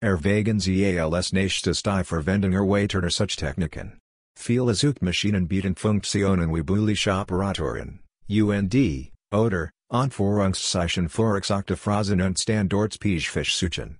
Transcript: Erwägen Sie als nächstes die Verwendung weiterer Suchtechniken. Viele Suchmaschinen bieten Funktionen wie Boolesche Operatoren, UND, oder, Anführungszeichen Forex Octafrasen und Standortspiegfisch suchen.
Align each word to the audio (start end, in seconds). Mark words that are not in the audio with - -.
Erwägen 0.00 0.60
Sie 0.60 1.00
als 1.00 1.32
nächstes 1.32 1.82
die 1.82 2.04
Verwendung 2.04 2.52
weiterer 2.52 3.10
Suchtechniken. 3.10 3.98
Viele 4.38 4.74
Suchmaschinen 4.74 5.48
bieten 5.48 5.74
Funktionen 5.74 6.54
wie 6.54 6.62
Boolesche 6.62 7.10
Operatoren, 7.10 7.98
UND, 8.28 9.10
oder, 9.34 9.70
Anführungszeichen 9.90 11.08
Forex 11.08 11.50
Octafrasen 11.50 12.20
und 12.20 12.38
Standortspiegfisch 12.38 13.56
suchen. 13.56 13.96